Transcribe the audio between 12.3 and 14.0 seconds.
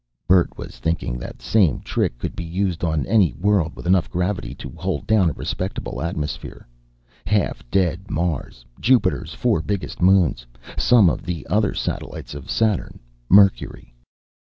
of Saturn. Mercury.